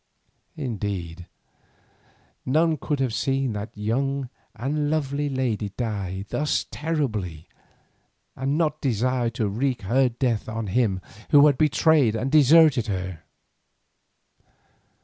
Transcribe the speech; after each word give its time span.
Indeed 0.57 1.27
none 2.43 2.77
could 2.77 2.99
have 2.99 3.13
seen 3.13 3.53
that 3.53 3.77
young 3.77 4.29
and 4.55 4.89
lovely 4.89 5.29
lady 5.29 5.69
die 5.77 6.25
thus 6.29 6.65
terribly 6.71 7.47
and 8.35 8.57
not 8.57 8.81
desire 8.81 9.29
to 9.29 9.47
wreak 9.47 9.83
her 9.83 10.09
death 10.09 10.49
on 10.49 10.65
him 10.65 11.01
who 11.29 11.45
had 11.45 11.55
betrayed 11.59 12.15
and 12.15 12.31
deserted 12.31 12.87
her. 12.87 13.21